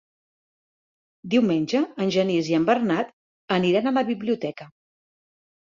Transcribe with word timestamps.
Diumenge 1.33 1.83
en 2.07 2.15
Genís 2.17 2.49
i 2.55 2.59
en 2.61 2.67
Bernat 2.73 3.15
aniran 3.61 3.91
a 3.93 3.99
la 4.01 4.07
biblioteca. 4.13 4.73